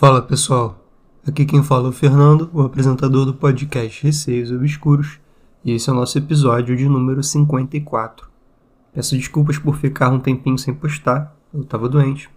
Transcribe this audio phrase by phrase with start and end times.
[0.00, 0.82] Fala pessoal,
[1.26, 5.20] aqui quem fala é o Fernando, o apresentador do podcast Receios Obscuros,
[5.62, 8.26] e esse é o nosso episódio de número 54.
[8.94, 12.30] Peço desculpas por ficar um tempinho sem postar, eu tava doente,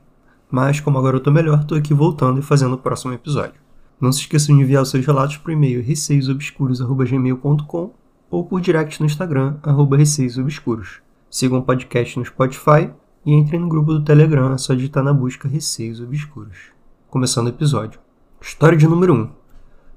[0.51, 3.61] mas como agora eu tô melhor, tô aqui voltando e fazendo o próximo episódio.
[3.97, 7.93] Não se esqueçam de enviar os seus relatos por e-mail receiosobscuros.gmail.com
[8.29, 10.99] ou por direct no Instagram, arroba receiosobscuros.
[11.29, 12.91] Sigam o podcast no Spotify
[13.25, 16.73] e entrem no grupo do Telegram, é só digitar na busca Receios Obscuros
[17.13, 17.99] começando o episódio.
[18.41, 19.29] História de número 1.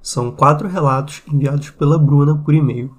[0.02, 2.94] São quatro relatos enviados pela Bruna por e-mail.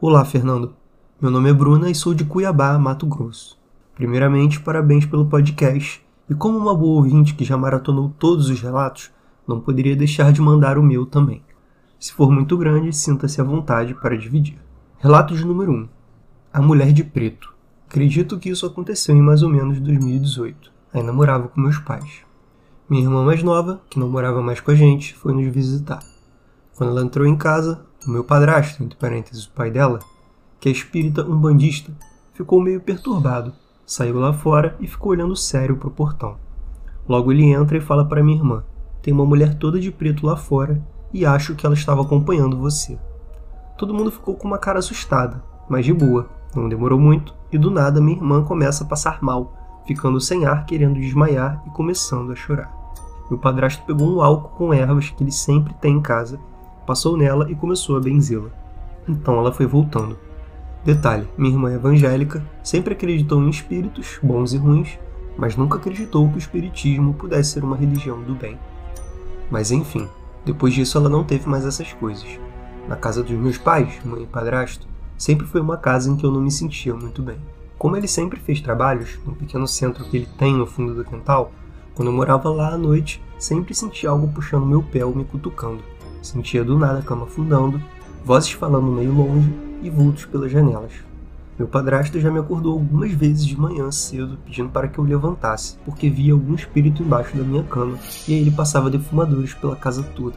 [0.00, 0.74] Olá, Fernando.
[1.20, 3.58] Meu nome é Bruna e sou de Cuiabá, Mato Grosso.
[3.94, 6.02] Primeiramente, parabéns pelo podcast.
[6.30, 9.10] E como uma boa ouvinte que já maratonou todos os relatos,
[9.46, 11.42] não poderia deixar de mandar o meu também.
[12.00, 14.58] Se for muito grande, sinta-se à vontade para dividir.
[14.96, 15.88] Relato de número 1.
[16.54, 17.52] A Mulher de Preto.
[17.86, 20.72] Acredito que isso aconteceu em mais ou menos 2018.
[20.94, 22.31] Ainda morava com meus pais.
[22.92, 26.00] Minha irmã mais nova, que não morava mais com a gente, foi nos visitar.
[26.76, 29.98] Quando ela entrou em casa, o meu padrasto, entre parênteses o pai dela,
[30.60, 31.90] que é espírita umbandista,
[32.34, 33.54] ficou meio perturbado,
[33.86, 36.36] saiu lá fora e ficou olhando sério pro portão.
[37.08, 38.62] Logo ele entra e fala para minha irmã:
[39.00, 42.98] Tem uma mulher toda de preto lá fora e acho que ela estava acompanhando você.
[43.78, 46.28] Todo mundo ficou com uma cara assustada, mas de boa.
[46.54, 49.56] Não demorou muito e do nada minha irmã começa a passar mal,
[49.86, 52.81] ficando sem ar, querendo desmaiar e começando a chorar.
[53.32, 56.38] Meu padrasto pegou um álcool com ervas que ele sempre tem em casa,
[56.86, 58.50] passou nela e começou a benzê-la.
[59.08, 60.18] Então ela foi voltando.
[60.84, 64.98] Detalhe: minha irmã é evangélica, sempre acreditou em espíritos, bons e ruins,
[65.34, 68.58] mas nunca acreditou que o espiritismo pudesse ser uma religião do bem.
[69.50, 70.06] Mas enfim,
[70.44, 72.38] depois disso ela não teve mais essas coisas.
[72.86, 74.86] Na casa dos meus pais, mãe e padrasto,
[75.16, 77.38] sempre foi uma casa em que eu não me sentia muito bem.
[77.78, 81.50] Como ele sempre fez trabalhos no pequeno centro que ele tem no fundo do quintal,
[81.94, 85.82] quando eu morava lá à noite, sempre sentia algo puxando meu pé ou me cutucando.
[86.22, 87.82] Sentia do nada a cama afundando,
[88.24, 90.92] vozes falando meio longe e vultos pelas janelas.
[91.58, 95.76] Meu padrasto já me acordou algumas vezes de manhã cedo pedindo para que eu levantasse,
[95.84, 100.02] porque via algum espírito embaixo da minha cama e aí ele passava defumadores pela casa
[100.02, 100.36] toda.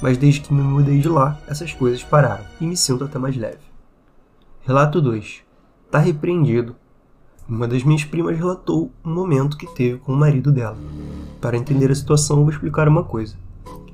[0.00, 3.36] Mas desde que me mudei de lá, essas coisas pararam e me sinto até mais
[3.36, 3.58] leve.
[4.64, 5.42] Relato 2.
[5.90, 6.74] Tá repreendido.
[7.48, 10.76] Uma das minhas primas relatou um momento que teve com o marido dela.
[11.40, 13.36] Para entender a situação, vou explicar uma coisa.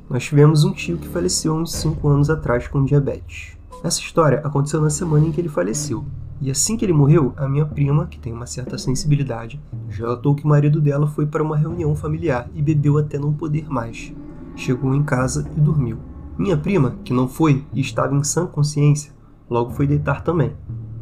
[0.08, 3.58] Nós tivemos um tio que faleceu uns 5 anos atrás com diabetes.
[3.84, 6.02] Essa história aconteceu na semana em que ele faleceu.
[6.40, 10.46] E assim que ele morreu, a minha prima, que tem uma certa sensibilidade, relatou que
[10.46, 14.14] o marido dela foi para uma reunião familiar e bebeu até não poder mais.
[14.56, 15.98] Chegou em casa e dormiu.
[16.38, 19.12] Minha prima, que não foi e estava em sã consciência,
[19.50, 20.52] logo foi deitar também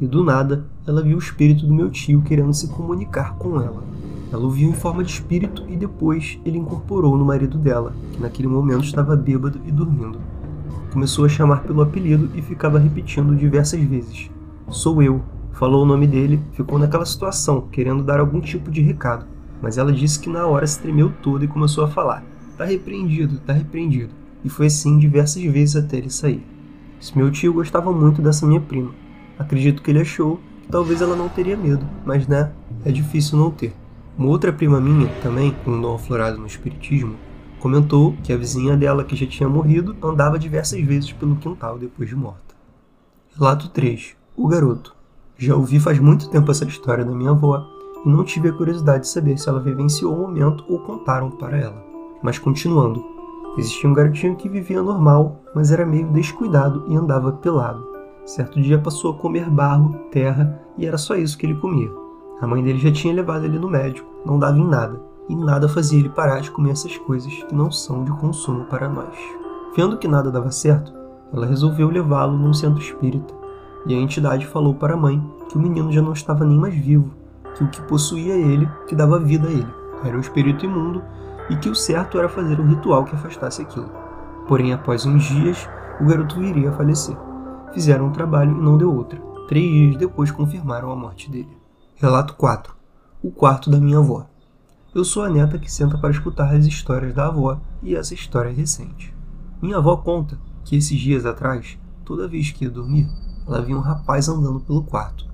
[0.00, 3.82] e do nada ela viu o espírito do meu tio querendo se comunicar com ela.
[4.32, 8.20] Ela o viu em forma de espírito e depois ele incorporou no marido dela, que
[8.20, 10.20] naquele momento estava bêbado e dormindo.
[10.92, 14.30] Começou a chamar pelo apelido e ficava repetindo diversas vezes:
[14.68, 15.20] Sou eu.
[15.52, 19.26] Falou o nome dele, ficou naquela situação, querendo dar algum tipo de recado,
[19.60, 22.24] mas ela disse que na hora se tremeu toda e começou a falar:
[22.56, 24.14] Tá repreendido, tá repreendido.
[24.44, 26.46] E foi assim diversas vezes até ele sair.
[27.00, 28.90] Esse meu tio gostava muito dessa minha prima,
[29.40, 32.52] Acredito que ele achou que talvez ela não teria medo, mas né,
[32.84, 33.72] é difícil não ter.
[34.18, 37.16] Uma outra prima minha, também com um dom aflorado no espiritismo,
[37.58, 42.06] comentou que a vizinha dela, que já tinha morrido, andava diversas vezes pelo quintal depois
[42.06, 42.54] de morta.
[43.34, 44.14] Relato 3.
[44.36, 44.94] O garoto.
[45.38, 47.66] Já ouvi faz muito tempo essa história da minha avó
[48.04, 51.56] e não tive a curiosidade de saber se ela vivenciou o momento ou contaram para
[51.56, 51.82] ela.
[52.22, 53.02] Mas continuando,
[53.56, 57.99] existia um garotinho que vivia normal, mas era meio descuidado e andava pelado.
[58.24, 61.90] Certo dia passou a comer barro, terra e era só isso que ele comia.
[62.40, 65.68] A mãe dele já tinha levado ele no médico, não dava em nada, e nada
[65.68, 69.14] fazia ele parar de comer essas coisas que não são de consumo para nós.
[69.76, 70.92] Vendo que nada dava certo,
[71.32, 73.34] ela resolveu levá-lo num centro espírita,
[73.86, 76.74] e a entidade falou para a mãe que o menino já não estava nem mais
[76.74, 77.10] vivo,
[77.54, 79.74] que o que possuía ele, que dava vida a ele,
[80.04, 81.02] era um espírito imundo
[81.48, 83.90] e que o certo era fazer um ritual que afastasse aquilo.
[84.46, 85.68] Porém, após uns dias,
[86.00, 87.16] o garoto iria falecer
[87.72, 89.20] fizeram um trabalho e não deu outra.
[89.48, 91.56] Três dias depois confirmaram a morte dele.
[91.96, 92.74] Relato 4.
[93.22, 94.26] O quarto da minha avó.
[94.94, 98.52] Eu sou a neta que senta para escutar as histórias da avó e essa história
[98.52, 99.14] recente.
[99.62, 103.08] Minha avó conta que esses dias atrás, toda vez que ia dormir,
[103.46, 105.28] ela via um rapaz andando pelo quarto.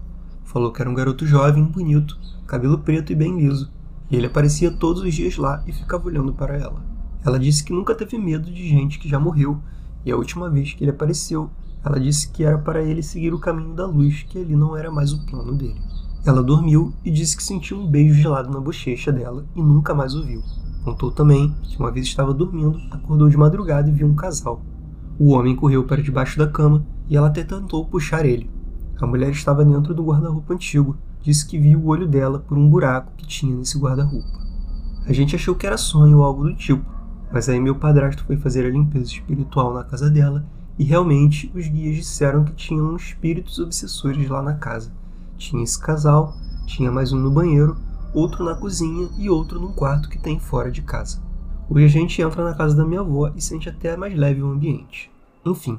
[0.44, 3.70] Falou que era um garoto jovem, bonito, cabelo preto e bem liso,
[4.10, 6.84] e ele aparecia todos os dias lá e ficava olhando para ela.
[7.24, 9.60] Ela disse que nunca teve medo de gente que já morreu,
[10.04, 11.50] e a última vez que ele apareceu,
[11.86, 14.90] ela disse que era para ele seguir o caminho da luz, que ali não era
[14.90, 15.80] mais o plano dele.
[16.24, 20.12] Ela dormiu e disse que sentiu um beijo gelado na bochecha dela e nunca mais
[20.12, 20.42] o viu.
[20.82, 24.62] Contou também que uma vez estava dormindo, acordou de madrugada e viu um casal.
[25.16, 28.50] O homem correu para debaixo da cama e ela até tentou puxar ele.
[29.00, 30.96] A mulher estava dentro do guarda-roupa antigo.
[31.22, 34.26] Disse que viu o olho dela por um buraco que tinha nesse guarda-roupa.
[35.06, 36.84] A gente achou que era sonho ou algo do tipo,
[37.32, 40.44] mas aí meu padrasto foi fazer a limpeza espiritual na casa dela
[40.78, 44.92] e realmente os guias disseram que tinham espíritos obsessores lá na casa.
[45.36, 46.34] Tinha esse casal,
[46.66, 47.76] tinha mais um no banheiro,
[48.12, 51.22] outro na cozinha e outro num quarto que tem fora de casa.
[51.68, 54.50] Hoje a gente entra na casa da minha avó e sente até mais leve o
[54.50, 55.10] ambiente.
[55.44, 55.78] Enfim,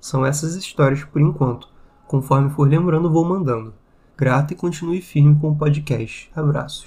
[0.00, 1.68] são essas histórias por enquanto.
[2.06, 3.72] Conforme for lembrando, vou mandando.
[4.16, 6.30] Grato e continue firme com o podcast.
[6.34, 6.86] Abraços.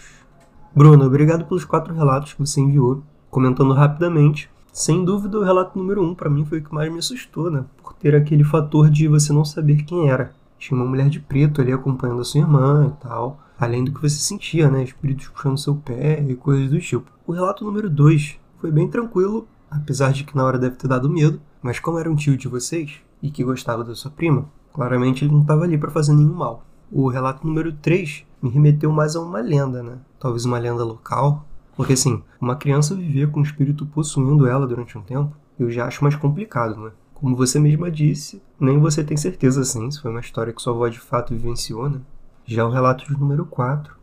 [0.75, 3.01] Bruno, obrigado pelos quatro relatos que você enviou.
[3.29, 6.99] Comentando rapidamente, sem dúvida o relato número um para mim foi o que mais me
[6.99, 7.63] assustou, né?
[7.81, 10.35] Por ter aquele fator de você não saber quem era.
[10.59, 13.39] Tinha uma mulher de preto ali acompanhando a sua irmã e tal.
[13.57, 14.83] Além do que você sentia, né?
[14.83, 17.09] Espíritos puxando seu pé e coisas do tipo.
[17.25, 21.09] O relato número 2 foi bem tranquilo, apesar de que na hora deve ter dado
[21.09, 24.43] medo, mas como era um tio de vocês e que gostava da sua prima,
[24.73, 26.65] claramente ele não estava ali para fazer nenhum mal.
[26.91, 29.99] O relato número 3 me remeteu mais a uma lenda, né?
[30.19, 31.45] Talvez uma lenda local.
[31.75, 35.85] Porque assim, uma criança viver com um espírito possuindo ela durante um tempo, eu já
[35.85, 36.91] acho mais complicado, né?
[37.13, 40.73] Como você mesma disse, nem você tem certeza assim, se foi uma história que sua
[40.73, 41.99] avó de fato vivenciou, né?
[42.45, 43.95] Já o relato de número 4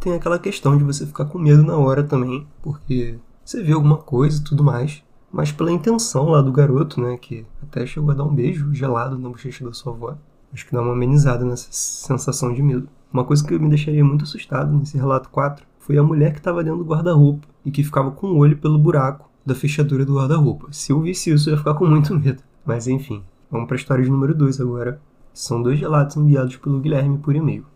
[0.00, 3.98] tem aquela questão de você ficar com medo na hora também, porque você vê alguma
[3.98, 8.14] coisa e tudo mais, mas pela intenção lá do garoto, né, que até chegou a
[8.14, 10.16] dar um beijo gelado na bochecha da sua avó,
[10.52, 12.88] acho que dá uma amenizada nessa sensação de medo.
[13.12, 16.62] Uma coisa que me deixaria muito assustado nesse relato 4 foi a mulher que estava
[16.62, 20.68] dentro do guarda-roupa e que ficava com o olho pelo buraco da fechadura do guarda-roupa.
[20.70, 22.40] Se eu visse isso, eu ia ficar com muito medo.
[22.64, 25.00] Mas enfim, vamos para a história de número 2 agora.
[25.34, 27.66] São dois relatos enviados pelo Guilherme por e-mail.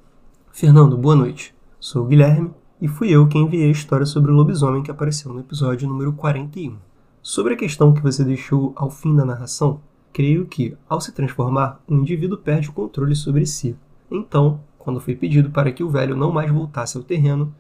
[0.53, 1.53] Fernando, boa noite.
[1.81, 5.33] Sou o Guilherme e fui eu quem enviei a história sobre o lobisomem que apareceu
[5.33, 6.77] no episódio número 41.
[7.21, 9.81] Sobre a questão que você deixou ao fim da narração,
[10.13, 13.75] creio que, ao se transformar, o indivíduo perde o controle sobre si.
[14.09, 17.53] Então, quando foi pedido para que o velho não mais voltasse ao terreno,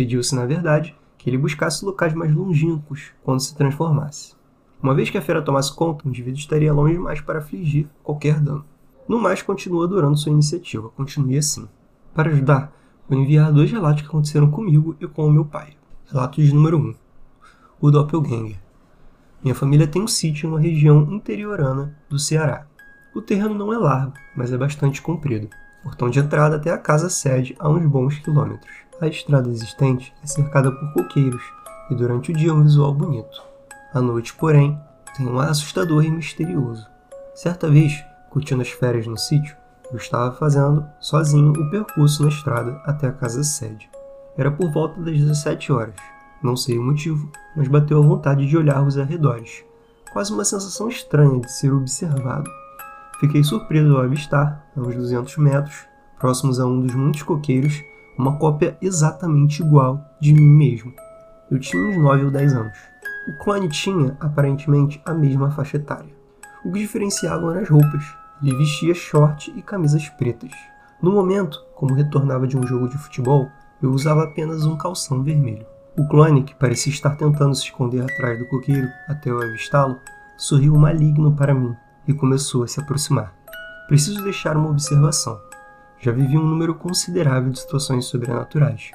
[0.00, 4.34] pediu-se, na verdade, que ele buscasse locais mais longínquos quando se transformasse.
[4.82, 8.40] Uma vez que a fera tomasse conta, o indivíduo estaria longe demais para afligir qualquer
[8.40, 8.64] dano.
[9.06, 11.68] No mais, continua adorando sua iniciativa, continue assim.
[12.14, 12.72] Para ajudar,
[13.06, 15.76] vou enviar dois relatos que aconteceram comigo e com o meu pai.
[16.06, 16.80] Relato de número 1.
[16.80, 16.94] Um,
[17.78, 18.58] o Doppelganger.
[19.42, 22.66] Minha família tem um sítio em uma região interiorana do Ceará.
[23.14, 25.50] O terreno não é largo, mas é bastante comprido.
[25.80, 28.88] O portão de entrada até a casa sede a uns bons quilômetros.
[29.00, 31.42] A estrada existente é cercada por coqueiros
[31.90, 33.42] e durante o dia um visual bonito.
[33.94, 34.78] À noite, porém,
[35.16, 36.86] tem um ar assustador e misterioso.
[37.34, 37.94] Certa vez,
[38.28, 39.56] curtindo as férias no sítio,
[39.90, 43.88] eu estava fazendo, sozinho, o percurso na estrada até a casa sede.
[44.36, 45.94] Era por volta das 17 horas.
[46.42, 49.64] Não sei o motivo, mas bateu a vontade de olhar os arredores.
[50.12, 52.50] Quase uma sensação estranha de ser observado.
[53.18, 55.86] Fiquei surpreso ao avistar, a uns 200 metros,
[56.18, 57.82] próximos a um dos muitos coqueiros,
[58.20, 60.92] uma cópia exatamente igual de mim mesmo.
[61.50, 62.78] Eu tinha uns 9 ou 10 anos.
[63.28, 66.14] O clone tinha, aparentemente, a mesma faixa etária.
[66.64, 68.04] O que diferenciava eram as roupas,
[68.42, 70.50] ele vestia short e camisas pretas.
[71.02, 73.48] No momento, como retornava de um jogo de futebol,
[73.82, 75.64] eu usava apenas um calção vermelho.
[75.96, 79.98] O clone, que parecia estar tentando se esconder atrás do coqueiro até eu avistá-lo,
[80.36, 81.74] sorriu maligno para mim
[82.06, 83.34] e começou a se aproximar.
[83.88, 85.49] Preciso deixar uma observação.
[86.02, 88.90] Já vivi um número considerável de situações sobrenaturais.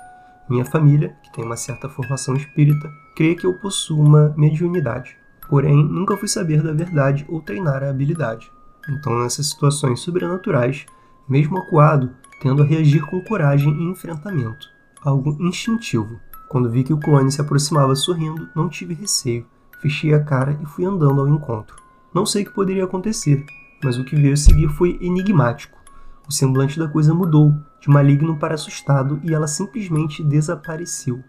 [0.50, 5.16] Minha família, que tem uma certa formação espírita, crê que eu possuo uma mediunidade.
[5.48, 8.52] Porém, nunca fui saber da verdade ou treinar a habilidade.
[8.90, 10.86] Então, nessas situações sobrenaturais,
[11.30, 12.10] mesmo acuado,
[12.42, 14.68] tendo a reagir com coragem e enfrentamento,
[15.04, 16.20] algo instintivo.
[16.50, 19.46] Quando vi que o clone se aproximava sorrindo, não tive receio,
[19.80, 21.76] fechei a cara e fui andando ao encontro.
[22.12, 23.46] Não sei o que poderia acontecer,
[23.84, 25.78] mas o que veio a seguir foi enigmático.
[26.28, 31.24] O semblante da coisa mudou, de maligno para assustado, e ela simplesmente desapareceu.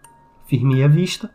[0.47, 1.29] Firmei a vista,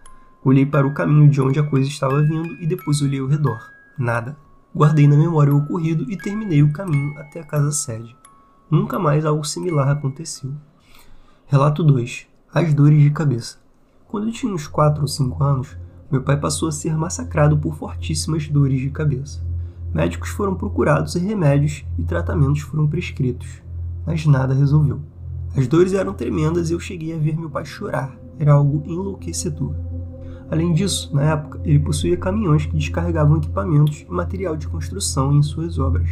[0.44, 3.62] olhei para o caminho de onde a coisa estava vindo e depois olhei ao redor.
[3.96, 4.36] Nada.
[4.74, 8.16] Guardei na memória o ocorrido e terminei o caminho até a casa sede.
[8.70, 10.52] Nunca mais algo similar aconteceu.
[11.46, 12.26] Relato 2.
[12.52, 13.58] As dores de cabeça.
[14.08, 15.76] Quando eu tinha uns 4 ou 5 anos,
[16.10, 19.44] meu pai passou a ser massacrado por fortíssimas dores de cabeça.
[19.94, 23.62] Médicos foram procurados e remédios e tratamentos foram prescritos,
[24.06, 25.00] mas nada resolveu.
[25.54, 28.16] As dores eram tremendas e eu cheguei a ver meu pai chorar.
[28.38, 29.74] Era algo enlouquecedor.
[30.50, 35.42] Além disso, na época, ele possuía caminhões que descarregavam equipamentos e material de construção em
[35.42, 36.10] suas obras.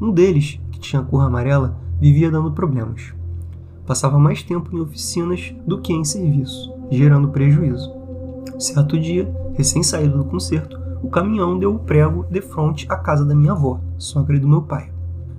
[0.00, 3.12] Um deles, que tinha cor amarela, vivia dando problemas.
[3.86, 7.92] Passava mais tempo em oficinas do que em serviço, gerando prejuízo.
[8.58, 13.34] Certo dia, recém-saído do concerto, o caminhão deu o prego de frente à casa da
[13.34, 14.92] minha avó, sogra do meu pai.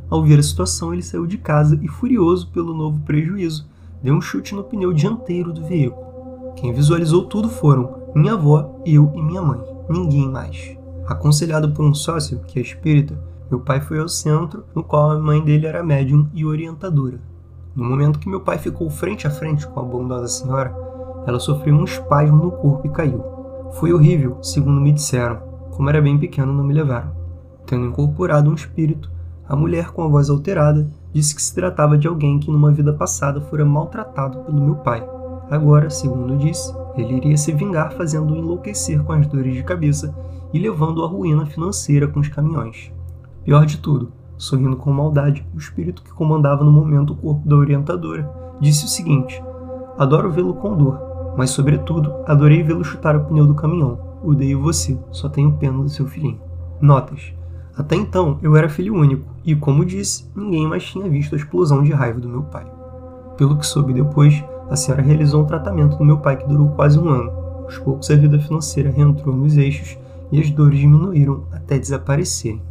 [0.09, 3.67] Ao ver a situação, ele saiu de casa e, furioso pelo novo prejuízo,
[4.01, 6.53] deu um chute no pneu dianteiro do veículo.
[6.55, 10.77] Quem visualizou tudo foram minha avó, eu e minha mãe, ninguém mais.
[11.07, 13.17] Aconselhado por um sócio, que é espírita,
[13.49, 17.19] meu pai foi ao centro, no qual a mãe dele era médium e orientadora.
[17.75, 20.75] No momento que meu pai ficou frente a frente com a bondosa senhora,
[21.25, 23.23] ela sofreu um espasmo no corpo e caiu.
[23.73, 25.50] Foi horrível, segundo me disseram.
[25.75, 27.11] Como era bem pequeno, não me levaram.
[27.65, 29.11] Tendo incorporado um espírito,
[29.47, 32.93] a mulher, com a voz alterada, disse que se tratava de alguém que numa vida
[32.93, 35.05] passada fora maltratado pelo meu pai.
[35.49, 40.15] Agora, segundo disse, ele iria se vingar fazendo-o enlouquecer com as dores de cabeça
[40.53, 42.91] e levando-o à ruína financeira com os caminhões.
[43.43, 47.55] Pior de tudo, sorrindo com maldade, o espírito que comandava no momento o corpo da
[47.55, 49.43] orientadora disse o seguinte:
[49.97, 50.99] Adoro vê-lo com dor,
[51.37, 54.10] mas sobretudo adorei vê-lo chutar o pneu do caminhão.
[54.23, 56.39] Odeio você, só tenho pena do seu filhinho.
[56.79, 57.33] Notas.
[57.75, 61.81] Até então eu era filho único e, como disse, ninguém mais tinha visto a explosão
[61.81, 62.65] de raiva do meu pai.
[63.37, 66.99] Pelo que soube depois, a senhora realizou um tratamento do meu pai que durou quase
[66.99, 67.31] um ano.
[67.63, 69.97] Aos poucos a vida financeira reentrou nos eixos
[70.31, 72.61] e as dores diminuíram até desaparecerem.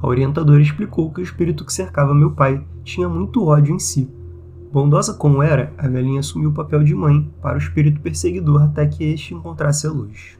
[0.00, 4.08] A orientadora explicou que o espírito que cercava meu pai tinha muito ódio em si.
[4.72, 8.86] Bondosa como era, a velhinha assumiu o papel de mãe para o espírito perseguidor até
[8.86, 10.38] que este encontrasse a luz.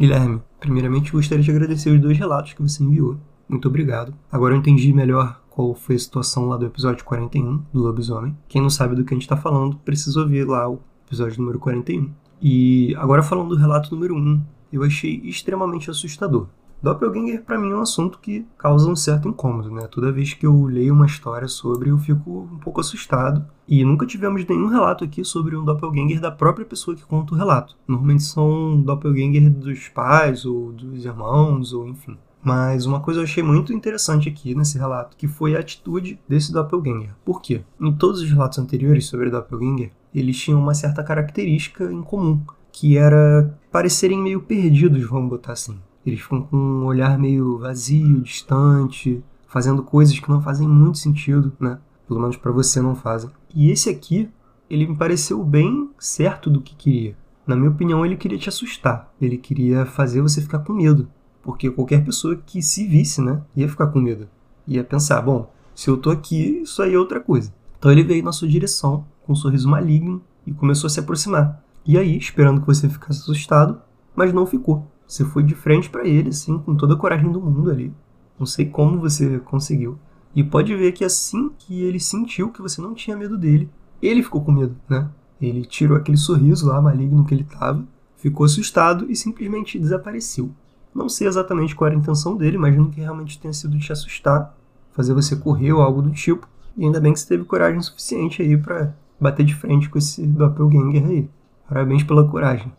[0.00, 3.18] Guilherme, primeiramente gostaria de agradecer os dois relatos que você enviou.
[3.46, 4.14] Muito obrigado.
[4.32, 8.34] Agora eu entendi melhor qual foi a situação lá do episódio 41 do lobisomem.
[8.48, 11.58] Quem não sabe do que a gente está falando, precisa ouvir lá o episódio número
[11.58, 12.10] 41.
[12.40, 14.42] E agora falando do relato número 1,
[14.72, 16.46] eu achei extremamente assustador.
[16.82, 19.86] Doppelganger para mim é um assunto que causa um certo incômodo, né?
[19.86, 23.44] Toda vez que eu leio uma história sobre, eu fico um pouco assustado.
[23.68, 27.36] E nunca tivemos nenhum relato aqui sobre um doppelganger da própria pessoa que conta o
[27.36, 27.76] relato.
[27.86, 32.16] Normalmente são doppelganger dos pais ou dos irmãos ou enfim.
[32.42, 36.50] Mas uma coisa eu achei muito interessante aqui nesse relato, que foi a atitude desse
[36.50, 37.14] doppelganger.
[37.22, 37.62] Por quê?
[37.78, 42.40] Em todos os relatos anteriores sobre doppelganger, eles tinham uma certa característica em comum,
[42.72, 45.78] que era parecerem meio perdidos, vamos botar assim.
[46.04, 51.52] Eles ficam com um olhar meio vazio, distante, fazendo coisas que não fazem muito sentido,
[51.60, 51.78] né?
[52.06, 53.30] Pelo menos para você não fazem.
[53.54, 54.28] E esse aqui,
[54.68, 57.16] ele me pareceu bem certo do que queria.
[57.46, 59.12] Na minha opinião, ele queria te assustar.
[59.20, 61.08] Ele queria fazer você ficar com medo.
[61.42, 64.28] Porque qualquer pessoa que se visse, né, ia ficar com medo.
[64.66, 67.52] Ia pensar, bom, se eu tô aqui, isso aí é outra coisa.
[67.78, 71.62] Então ele veio na sua direção, com um sorriso maligno, e começou a se aproximar.
[71.84, 73.80] E aí, esperando que você ficasse assustado,
[74.14, 74.86] mas não ficou.
[75.10, 77.92] Você foi de frente para ele, assim, com toda a coragem do mundo ali.
[78.38, 79.98] Não sei como você conseguiu.
[80.36, 83.68] E pode ver que assim que ele sentiu que você não tinha medo dele,
[84.00, 85.10] ele ficou com medo, né?
[85.42, 87.84] Ele tirou aquele sorriso lá maligno que ele tava,
[88.18, 90.52] ficou assustado e simplesmente desapareceu.
[90.94, 94.56] Não sei exatamente qual era a intenção dele, imagino que realmente tenha sido te assustar,
[94.92, 96.48] fazer você correr ou algo do tipo.
[96.76, 100.24] E ainda bem que você teve coragem suficiente aí para bater de frente com esse
[100.24, 101.28] doppelganger aí.
[101.68, 102.72] Parabéns pela coragem.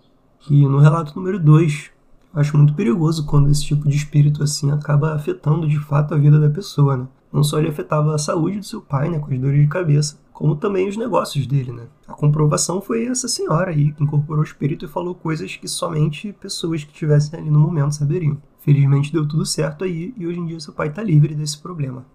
[0.50, 1.92] E no relato número 2,
[2.34, 6.40] acho muito perigoso quando esse tipo de espírito assim acaba afetando de fato a vida
[6.40, 7.08] da pessoa, né?
[7.32, 10.20] Não só ele afetava a saúde do seu pai, né, com as dores de cabeça,
[10.34, 11.84] como também os negócios dele, né?
[12.08, 16.34] A comprovação foi essa senhora aí, que incorporou o espírito e falou coisas que somente
[16.34, 18.38] pessoas que estivessem ali no momento saberiam.
[18.60, 22.06] Felizmente deu tudo certo aí e hoje em dia seu pai está livre desse problema.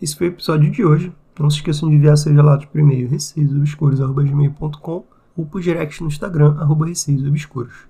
[0.00, 1.12] Esse foi o episódio de hoje.
[1.38, 5.04] Não se esqueçam de enviar seus relatos por e-mail receiosobscuros.gmail.com
[5.36, 7.89] ou por direct no Instagram, arroba receiosobscuros.